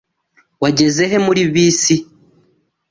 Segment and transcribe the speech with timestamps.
[0.61, 1.95] Wageze he muri bisi?